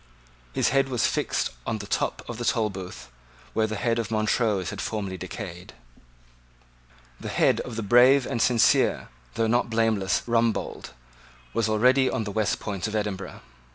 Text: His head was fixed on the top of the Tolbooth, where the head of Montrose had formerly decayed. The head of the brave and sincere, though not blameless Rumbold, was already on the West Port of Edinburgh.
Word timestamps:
His 0.53 0.69
head 0.69 0.89
was 0.89 1.05
fixed 1.05 1.51
on 1.67 1.77
the 1.77 1.85
top 1.85 2.27
of 2.27 2.39
the 2.39 2.43
Tolbooth, 2.43 3.09
where 3.53 3.67
the 3.67 3.75
head 3.75 3.99
of 3.99 4.09
Montrose 4.09 4.71
had 4.71 4.81
formerly 4.81 5.15
decayed. 5.15 5.73
The 7.19 7.29
head 7.29 7.59
of 7.59 7.75
the 7.75 7.83
brave 7.83 8.25
and 8.25 8.41
sincere, 8.41 9.09
though 9.35 9.45
not 9.45 9.69
blameless 9.69 10.23
Rumbold, 10.25 10.93
was 11.53 11.69
already 11.69 12.09
on 12.09 12.23
the 12.23 12.31
West 12.31 12.59
Port 12.59 12.87
of 12.87 12.95
Edinburgh. 12.95 13.41